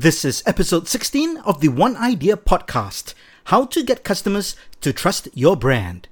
[0.00, 3.14] This is episode 16 of the One Eye Deer podcast
[3.46, 6.06] How to Get Customers to Trust Your Brand.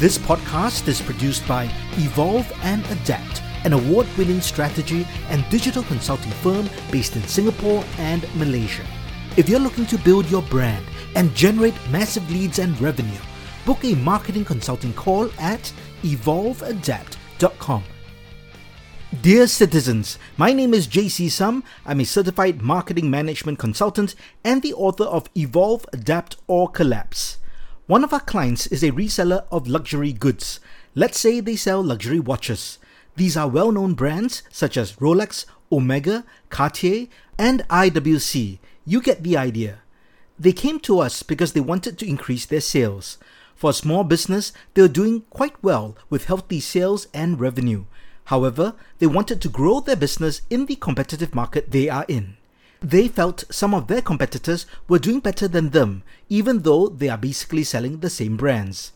[0.00, 6.32] This podcast is produced by Evolve and Adapt, an award winning strategy and digital consulting
[6.42, 8.84] firm based in Singapore and Malaysia.
[9.36, 10.84] If you're looking to build your brand
[11.14, 13.20] and generate massive leads and revenue,
[13.64, 15.72] book a marketing consulting call at
[16.02, 17.84] evolveadapt.com.
[19.22, 21.64] Dear citizens, my name is JC Sum.
[21.84, 24.14] I'm a certified marketing management consultant
[24.44, 27.38] and the author of Evolve, Adapt, or Collapse.
[27.88, 30.60] One of our clients is a reseller of luxury goods.
[30.94, 32.78] Let's say they sell luxury watches.
[33.16, 38.60] These are well known brands such as Rolex, Omega, Cartier, and IWC.
[38.86, 39.80] You get the idea.
[40.38, 43.18] They came to us because they wanted to increase their sales.
[43.60, 47.84] For a small business, they were doing quite well with healthy sales and revenue.
[48.24, 52.38] However, they wanted to grow their business in the competitive market they are in.
[52.80, 57.18] They felt some of their competitors were doing better than them, even though they are
[57.18, 58.92] basically selling the same brands.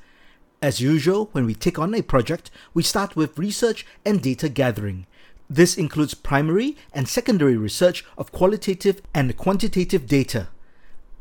[0.62, 5.06] As usual, when we take on a project, we start with research and data gathering.
[5.50, 10.48] This includes primary and secondary research of qualitative and quantitative data.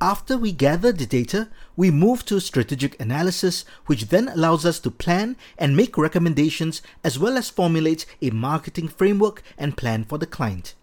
[0.04, 4.92] After we gather the data, we move to strategic analysis, which then allows us to
[4.92, 10.26] plan and make recommendations as well as formulate a marketing framework and plan for the
[10.26, 10.73] client.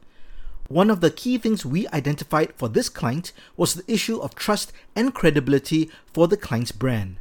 [0.68, 4.72] One of the key things we identified for this client was the issue of trust
[4.96, 7.16] and credibility for the client's brand.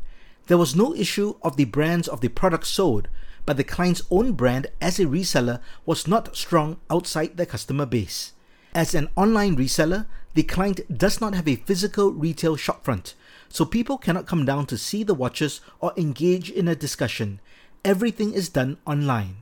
[0.47, 3.09] There was no issue of the brands of the products sold,
[3.45, 8.31] but the client's own brand as a reseller was not strong outside their customer base.
[8.73, 13.13] As an online reseller, the client does not have a physical retail shopfront,
[13.49, 17.39] so people cannot come down to see the watches or engage in a discussion.
[17.83, 19.37] Everything is done online.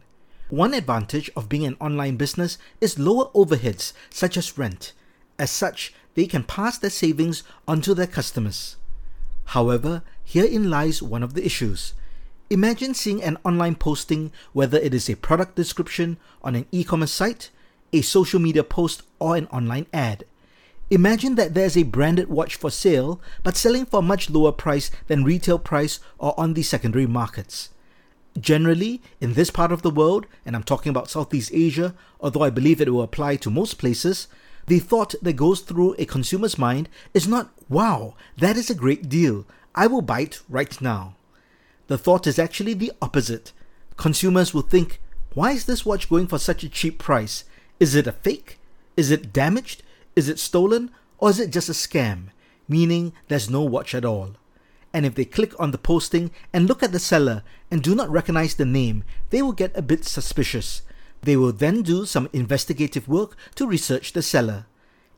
[0.50, 4.94] One advantage of being an online business is lower overheads, such as rent.
[5.38, 8.78] As such, they can pass their savings onto their customers.
[9.52, 11.94] However, herein lies one of the issues.
[12.50, 17.12] Imagine seeing an online posting, whether it is a product description on an e commerce
[17.12, 17.50] site,
[17.92, 20.24] a social media post, or an online ad.
[20.90, 24.90] Imagine that there's a branded watch for sale, but selling for a much lower price
[25.08, 27.70] than retail price or on the secondary markets.
[28.40, 32.50] Generally, in this part of the world, and I'm talking about Southeast Asia, although I
[32.50, 34.28] believe it will apply to most places,
[34.68, 39.10] the thought that goes through a consumer's mind is not, wow, that is a great
[39.10, 39.46] deal.
[39.76, 41.16] I will buy it right now.
[41.88, 43.52] The thought is actually the opposite.
[43.98, 45.02] Consumers will think,
[45.34, 47.44] why is this watch going for such a cheap price?
[47.80, 48.60] Is it a fake?
[48.96, 49.84] Is it damaged?
[50.18, 50.92] Is it stolen?
[51.18, 52.32] Or is it just a scam?
[52.68, 54.36] Meaning there's no watch at all
[54.98, 58.10] and if they click on the posting and look at the seller and do not
[58.10, 60.82] recognize the name, they will get a bit suspicious.
[61.22, 64.66] They will then do some investigative work to research the seller.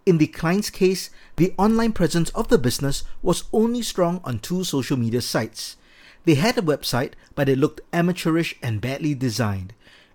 [0.06, 4.66] In the client's case, the online presence of the business was only strong on two
[4.66, 5.78] social media sites.
[6.26, 9.74] They had a website, but it looked amateurish and badly designed.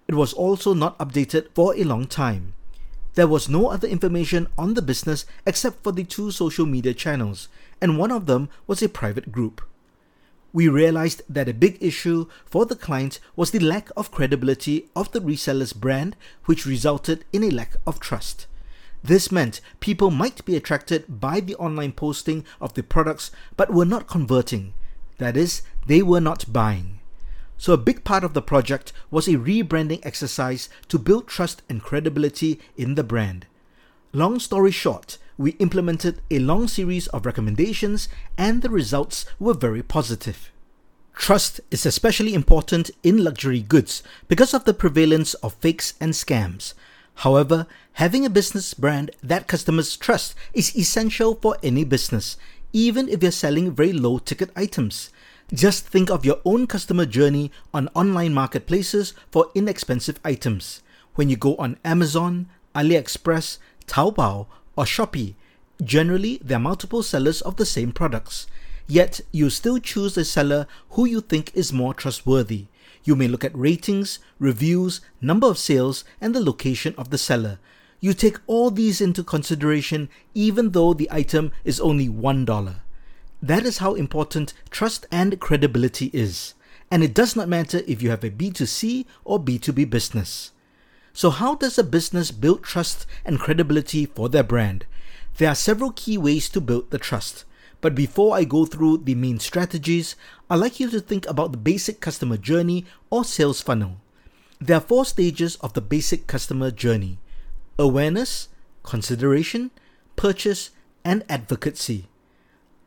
[0.08, 2.52] It was also not updated for a long time.
[3.14, 7.48] There was no other information on the business except for the two social media channels,
[7.80, 9.62] and one of them was a private group.
[10.52, 15.10] We realized that a big issue for the client was the lack of credibility of
[15.12, 18.46] the reseller's brand, which resulted in a lack of trust.
[19.02, 23.84] This meant people might be attracted by the online posting of the products but were
[23.84, 24.74] not converting.
[25.18, 26.93] That is, they were not buying.
[27.56, 31.82] So, a big part of the project was a rebranding exercise to build trust and
[31.82, 33.46] credibility in the brand.
[34.12, 39.82] Long story short, we implemented a long series of recommendations and the results were very
[39.82, 40.52] positive.
[41.14, 46.74] Trust is especially important in luxury goods because of the prevalence of fakes and scams.
[47.16, 52.36] However, having a business brand that customers trust is essential for any business,
[52.72, 55.10] even if you're selling very low ticket items.
[55.52, 60.82] Just think of your own customer journey on online marketplaces for inexpensive items.
[61.16, 65.34] When you go on Amazon, AliExpress, Taobao, or Shopee,
[65.82, 68.46] generally there are multiple sellers of the same products.
[68.86, 72.66] Yet you still choose a seller who you think is more trustworthy.
[73.04, 77.58] You may look at ratings, reviews, number of sales, and the location of the seller.
[78.00, 82.76] You take all these into consideration even though the item is only $1.
[83.44, 86.54] That is how important trust and credibility is.
[86.90, 90.52] And it does not matter if you have a B2C or B2B business.
[91.12, 94.86] So, how does a business build trust and credibility for their brand?
[95.36, 97.44] There are several key ways to build the trust.
[97.82, 100.16] But before I go through the main strategies,
[100.48, 103.98] I'd like you to think about the basic customer journey or sales funnel.
[104.58, 107.18] There are four stages of the basic customer journey
[107.78, 108.48] awareness,
[108.84, 109.70] consideration,
[110.16, 110.70] purchase,
[111.04, 112.08] and advocacy.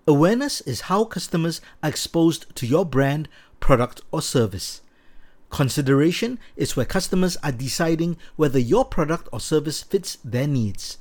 [0.10, 3.28] Awareness is how customers are exposed to your brand,
[3.60, 4.80] product, or service.
[5.50, 10.98] Consideration is where customers are deciding whether your product or service fits their needs.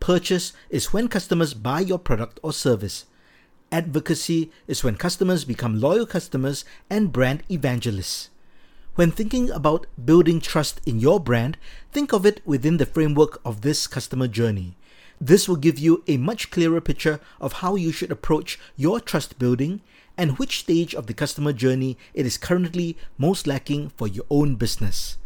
[0.00, 3.04] Purchase is when customers buy your product or service.
[3.70, 8.30] Advocacy is when customers become loyal customers and brand evangelists.
[8.94, 11.58] When thinking about building trust in your brand,
[11.92, 14.76] think of it within the framework of this customer journey.
[15.20, 19.38] This will give you a much clearer picture of how you should approach your trust
[19.38, 19.80] building
[20.18, 24.56] and which stage of the customer journey it is currently most lacking for your own
[24.56, 25.16] business.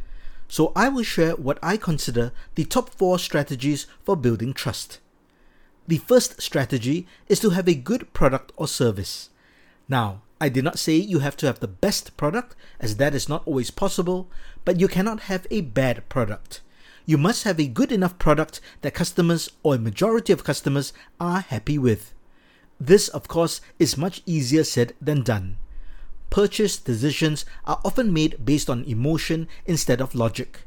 [0.48, 4.98] So, I will share what I consider the top four strategies for building trust.
[5.86, 9.30] The first strategy is to have a good product or service.
[9.88, 13.28] Now, I did not say you have to have the best product, as that is
[13.28, 14.28] not always possible,
[14.64, 16.62] but you cannot have a bad product.
[17.06, 21.40] You must have a good enough product that customers or a majority of customers are
[21.40, 22.14] happy with.
[22.78, 25.56] This, of course, is much easier said than done.
[26.30, 30.60] Purchase decisions are often made based on emotion instead of logic.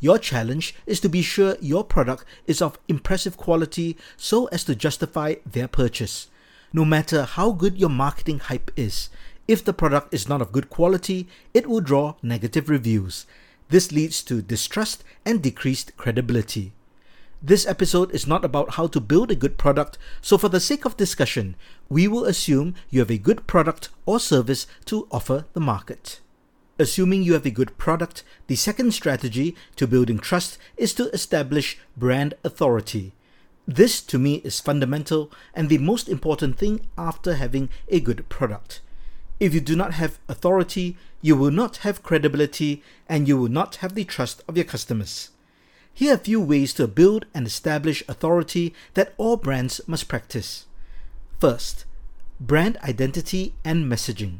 [0.00, 4.76] Your challenge is to be sure your product is of impressive quality so as to
[4.76, 6.28] justify their purchase.
[6.72, 9.10] No matter how good your marketing hype is,
[9.48, 13.26] if the product is not of good quality, it will draw negative reviews.
[13.68, 16.72] This leads to distrust and decreased credibility.
[17.42, 20.84] This episode is not about how to build a good product, so for the sake
[20.84, 21.54] of discussion,
[21.88, 26.20] we will assume you have a good product or service to offer the market.
[26.80, 31.78] Assuming you have a good product, the second strategy to building trust is to establish
[31.96, 33.12] brand authority.
[33.66, 38.80] This to me is fundamental and the most important thing after having a good product.
[39.40, 43.76] If you do not have authority, you will not have credibility and you will not
[43.76, 45.30] have the trust of your customers.
[45.94, 50.66] Here are a few ways to build and establish authority that all brands must practice.
[51.38, 51.84] First,
[52.40, 54.38] brand identity and messaging.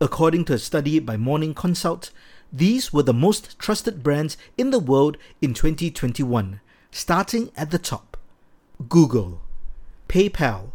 [0.00, 2.10] According to a study by Morning Consult,
[2.52, 6.60] these were the most trusted brands in the world in 2021,
[6.90, 8.16] starting at the top.
[8.88, 9.42] Google,
[10.08, 10.70] PayPal,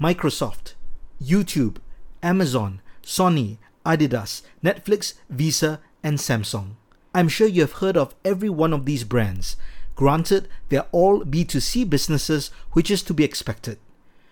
[0.00, 0.74] Microsoft,
[1.22, 1.76] YouTube,
[2.22, 6.72] Amazon, Sony, Adidas, Netflix, Visa, and Samsung.
[7.14, 9.56] I'm sure you have heard of every one of these brands.
[9.94, 13.78] Granted, they're all B2C businesses, which is to be expected.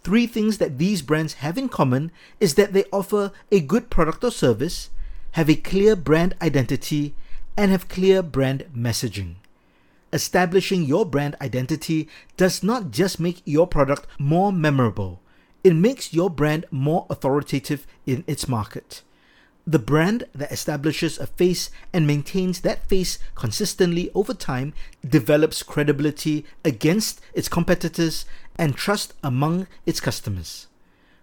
[0.05, 4.23] Three things that these brands have in common is that they offer a good product
[4.23, 4.91] or service,
[5.33, 7.15] have a clear brand identity,
[7.57, 9.35] and have clear brand messaging.
[10.13, 15.21] Establishing your brand identity does not just make your product more memorable,
[15.67, 19.03] it makes your brand more authoritative in its market.
[19.67, 24.75] The brand that establishes a face and maintains that face consistently over time
[25.05, 30.69] develops credibility against its competitors and trust among its customers.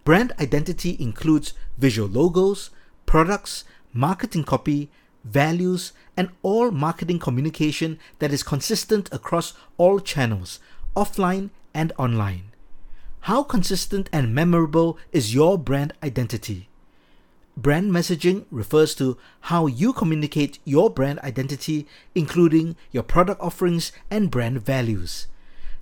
[0.03, 2.69] Brand identity includes visual logos,
[3.05, 3.63] products,
[3.93, 4.89] marketing copy,
[5.23, 10.59] values, and all marketing communication that is consistent across all channels,
[10.97, 12.52] offline and online.
[13.23, 16.67] How consistent and memorable is your brand identity?
[17.55, 19.17] Brand messaging refers to
[19.47, 25.27] how you communicate your brand identity, including your product offerings and brand values.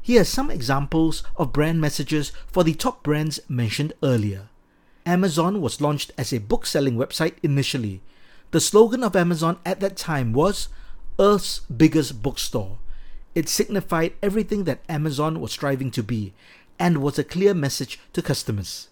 [0.03, 4.49] Here are some examples of brand messages for the top brands mentioned earlier.
[5.03, 8.03] Amazon was launched as a book selling website initially,
[8.51, 10.67] the slogan of Amazon at that time was
[11.17, 12.77] Earth's biggest bookstore.
[13.33, 16.33] It signified everything that Amazon was striving to be
[16.81, 18.89] and was a clear message to customers.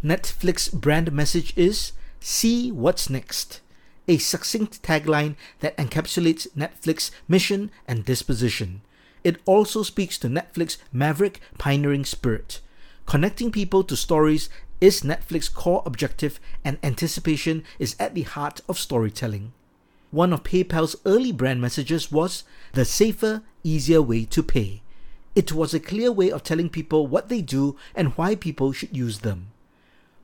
[0.00, 1.90] Netflix brand message is
[2.20, 3.60] See What's Next,
[4.06, 8.80] a succinct tagline that encapsulates Netflix mission and disposition.
[9.24, 12.60] It also speaks to Netflix maverick pioneering spirit,
[13.06, 14.48] connecting people to stories
[14.80, 19.52] is Netflix's core objective, and anticipation is at the heart of storytelling.
[20.12, 24.82] One of PayPal's early brand messages was the safer, easier way to pay.
[25.36, 28.96] It was a clear way of telling people what they do and why people should
[28.96, 29.48] use them.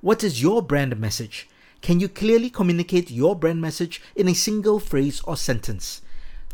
[0.01, 1.51] What is your brand message?
[1.83, 6.01] Can you clearly communicate your brand message in a single phrase or sentence?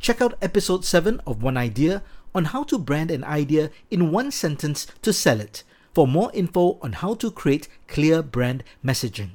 [0.00, 2.02] Check out episode 7 of One Eye Deer
[2.34, 5.62] on how to brand an idea in one sentence to sell it
[5.94, 9.30] for more info on how to create clear brand messaging.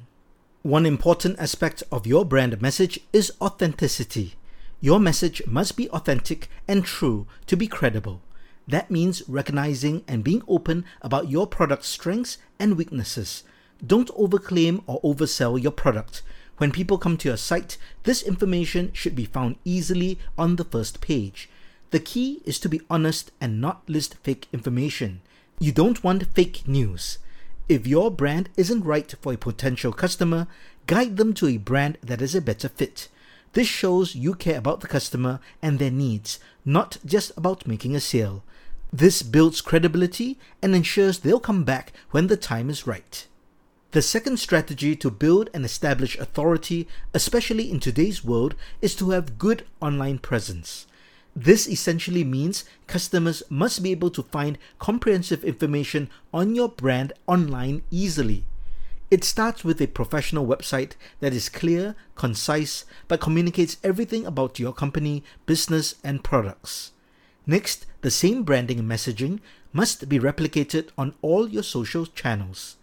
[0.60, 4.34] One important aspect of your brand message is authenticity.
[4.82, 8.20] Your message must be authentic and true to be credible.
[8.66, 13.44] That means recognizing and being open about your product's strengths and weaknesses.
[13.86, 16.22] Don't overclaim or oversell your product.
[16.56, 21.00] When people come to your site, this information should be found easily on the first
[21.00, 21.50] page.
[21.90, 25.20] The key is to be honest and not list fake information.
[25.58, 27.18] You don't want fake news.
[27.68, 30.46] If your brand isn't right for a potential customer,
[30.86, 33.08] guide them to a brand that is a better fit.
[33.52, 38.00] This shows you care about the customer and their needs, not just about making a
[38.00, 38.42] sale.
[38.94, 43.26] This builds credibility and ensures they'll come back when the time is right.
[43.90, 49.36] The second strategy to build and establish authority, especially in today's world, is to have
[49.36, 50.86] good online presence.
[51.34, 57.82] This essentially means customers must be able to find comprehensive information on your brand online
[57.90, 58.44] easily.
[59.10, 64.72] It starts with a professional website that is clear, concise, but communicates everything about your
[64.72, 66.92] company, business, and products.
[67.46, 69.40] Next, the same branding and messaging
[69.72, 72.76] must be replicated on all your social channels.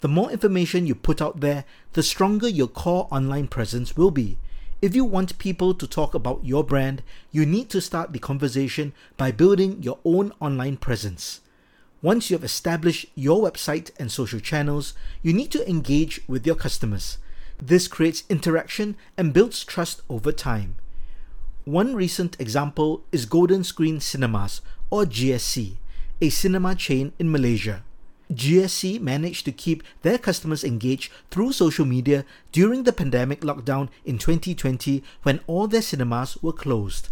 [0.00, 4.38] The more information you put out there, the stronger your core online presence will be.
[4.82, 8.92] If you want people to talk about your brand, you need to start the conversation
[9.16, 11.40] by building your own online presence.
[12.02, 16.54] Once you have established your website and social channels, you need to engage with your
[16.54, 17.16] customers.
[17.58, 20.76] This creates interaction and builds trust over time.
[21.66, 25.78] One recent example is Golden Screen Cinemas, or GSC,
[26.20, 27.82] a cinema chain in Malaysia.
[28.32, 34.16] GSC managed to keep their customers engaged through social media during the pandemic lockdown in
[34.16, 37.08] 2020 when all their cinemas were closed.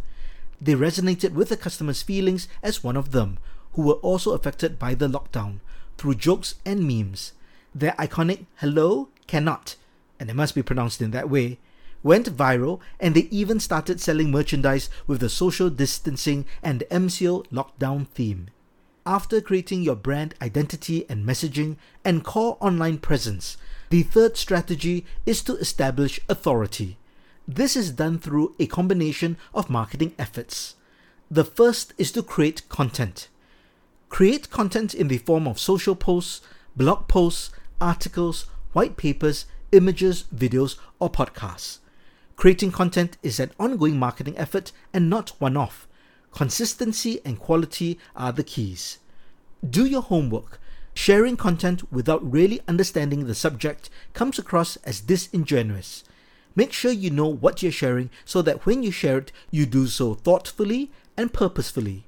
[0.61, 3.39] They resonated with the customers' feelings as one of them,
[3.73, 5.59] who were also affected by the lockdown,
[5.99, 7.33] through jokes and memes.
[7.75, 9.75] Their iconic hello cannot,
[10.21, 11.59] and it must be pronounced in that way,
[12.05, 18.07] went viral and they even started selling merchandise with the social distancing and MCO lockdown
[18.07, 18.49] theme.
[19.07, 23.57] After creating your brand identity and messaging and core online presence,
[23.91, 26.99] the third strategy is to establish authority.
[27.49, 30.77] This is done through a combination of marketing efforts.
[31.31, 33.29] The first is to create content.
[34.09, 36.41] Create content in the form of social posts,
[36.77, 41.79] blog posts, articles, white papers, images, videos, or podcasts.
[42.37, 45.87] Creating content is an ongoing marketing effort and not one off.
[46.33, 48.99] Consistency and quality are the keys.
[49.69, 50.61] Do your homework.
[50.95, 56.05] Sharing content without really understanding the subject comes across as disingenuous.
[56.57, 59.87] Make sure you know what you're sharing so that when you share it, you do
[59.87, 62.05] so thoughtfully and purposefully.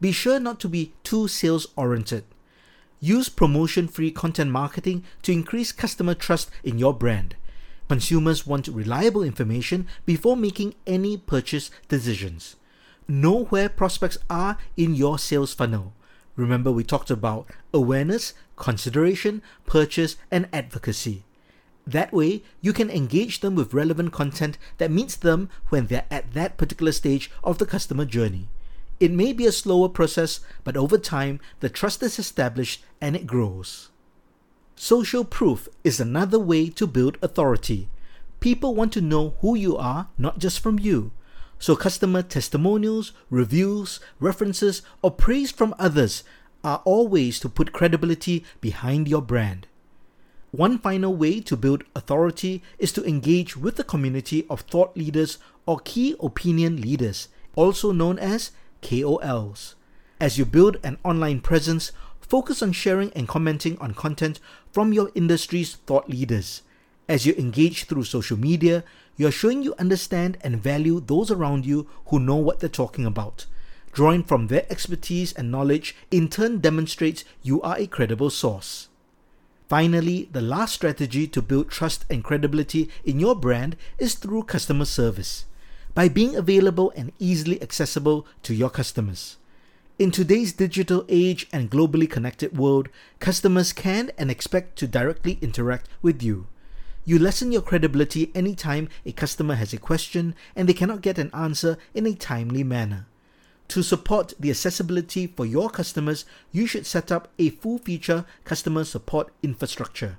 [0.00, 2.24] Be sure not to be too sales oriented.
[3.00, 7.34] Use promotion free content marketing to increase customer trust in your brand.
[7.90, 12.54] Consumers want reliable information before making any purchase decisions.
[13.08, 15.92] Know where prospects are in your sales funnel.
[16.36, 21.24] Remember, we talked about awareness, consideration, purchase, and advocacy.
[21.84, 26.32] That way, you can engage them with relevant content that meets them when they're at
[26.32, 28.46] that particular stage of the customer journey.
[29.00, 33.26] It may be a slower process, but over time, the trust is established and it
[33.26, 33.89] grows.
[34.76, 37.88] Social proof is another way to build authority.
[38.40, 41.12] People want to know who you are, not just from you.
[41.58, 46.24] So, customer testimonials, reviews, references, or praise from others
[46.64, 49.66] are all ways to put credibility behind your brand.
[50.52, 55.38] One final way to build authority is to engage with the community of thought leaders
[55.66, 58.50] or key opinion leaders, also known as
[58.82, 59.74] KOLs.
[60.20, 61.92] As you build an online presence,
[62.30, 64.38] focus on sharing and commenting on content
[64.70, 66.62] from your industry's thought leaders.
[67.08, 68.84] As you engage through social media,
[69.16, 73.46] you're showing you understand and value those around you who know what they're talking about.
[73.90, 78.86] Drawing from their expertise and knowledge in turn demonstrates you are a credible source.
[79.68, 84.84] Finally, the last strategy to build trust and credibility in your brand is through customer
[84.84, 85.46] service,
[85.94, 89.36] by being available and easily accessible to your customers.
[90.00, 92.88] In today's digital age and globally connected world,
[93.18, 96.46] customers can and expect to directly interact with you.
[97.04, 101.30] You lessen your credibility anytime a customer has a question and they cannot get an
[101.34, 103.08] answer in a timely manner.
[103.68, 108.84] To support the accessibility for your customers, you should set up a full feature customer
[108.84, 110.16] support infrastructure.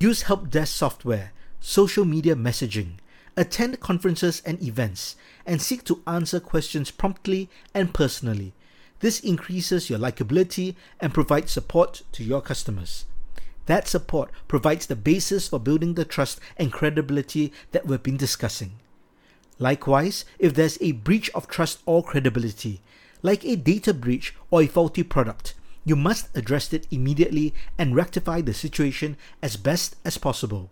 [0.00, 2.92] Use help desk software, social media messaging,
[3.36, 8.54] attend conferences and events, and seek to answer questions promptly and personally
[9.02, 13.04] this increases your likability and provides support to your customers.
[13.66, 18.74] That support provides the basis for building the trust and credibility that we've been discussing.
[19.58, 22.80] Likewise, if there's a breach of trust or credibility,
[23.22, 25.54] like a data breach or a faulty product,
[25.84, 30.70] you must address it immediately and rectify the situation as best as possible.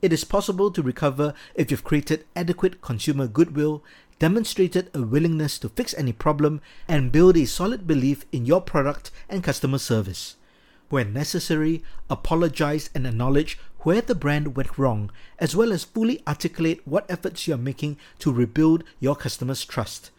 [0.00, 3.82] It is possible to recover if you've created adequate consumer goodwill,
[4.18, 9.10] demonstrated a willingness to fix any problem, and build a solid belief in your product
[9.28, 10.36] and customer service.
[10.88, 16.80] When necessary, apologize and acknowledge where the brand went wrong, as well as fully articulate
[16.86, 20.10] what efforts you are making to rebuild your customers' trust.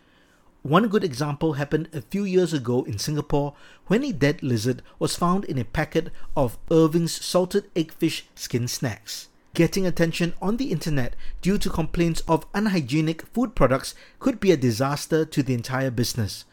[0.62, 3.56] One good example happened a few years ago in Singapore
[3.88, 9.29] when a dead lizard was found in a packet of Irvins salted eggfish skin snacks.
[9.54, 14.58] Getting attention on the internet due to complaints of unhygienic food products could be a
[14.58, 16.46] disaster to the entire business.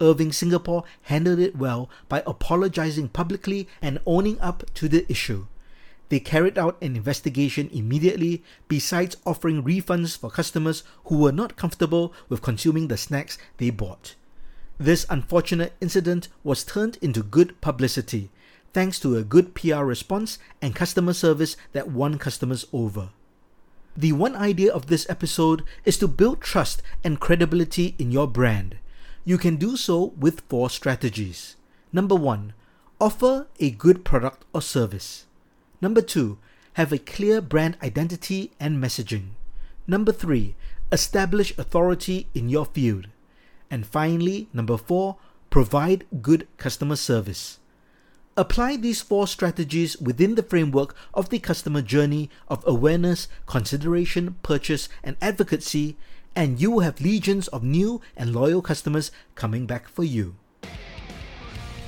[0.00, 5.46] Irving Singapore handled it well by apologizing publicly and owning up to the issue.
[6.08, 12.12] They carried out an investigation immediately, besides offering refunds for customers who were not comfortable
[12.28, 14.14] with consuming the snacks they bought.
[14.78, 18.30] This unfortunate incident was turned into good publicity,
[18.72, 23.10] thanks to a good PR response and customer service that won customers over.
[23.96, 28.78] The one idea of this episode is to build trust and credibility in your brand.
[29.24, 31.56] You can do so with four strategies.
[31.92, 32.54] Number one,
[33.00, 35.26] offer a good product or service.
[35.80, 36.38] Number two,
[36.74, 39.30] have a clear brand identity and messaging.
[39.86, 40.54] Number three,
[40.90, 43.08] establish authority in your field.
[43.70, 45.16] And finally, number four,
[45.50, 47.58] provide good customer service.
[48.34, 54.88] Apply these four strategies within the framework of the customer journey of awareness, consideration, purchase,
[55.04, 55.98] and advocacy,
[56.34, 60.34] and you will have legions of new and loyal customers coming back for you.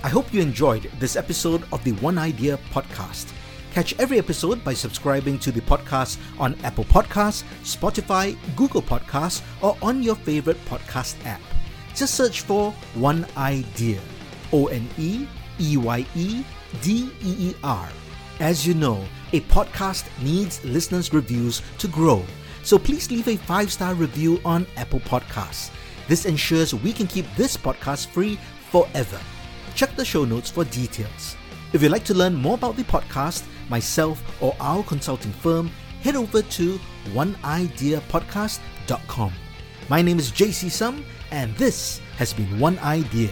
[0.03, 3.33] I hope you enjoyed this episode of the One Eye Deer podcast.
[3.73, 9.79] Catch every episode by subscribing to the podcast on Apple Podcasts, Spotify, Google Podcasts, or
[9.81, 11.41] on your favorite podcast app.
[11.95, 14.01] Just search for One Eye Deer.
[14.53, 15.27] O N E
[15.61, 16.45] E Y E
[16.83, 17.89] D E E R.
[18.41, 22.25] As you know, a podcast needs listeners' reviews to grow.
[22.63, 25.71] So please leave a five star review on Apple Podcasts.
[26.09, 28.39] This ensures we can keep this podcast free
[28.71, 29.21] forever.
[29.75, 31.37] Check the show notes for details.
[31.73, 35.71] If you'd like to learn more about the podcast, myself, or our consulting firm,
[36.03, 39.33] head over to oneideapodcast.com.
[39.89, 43.31] My name is JC Sum, and this has been One Eye Deer.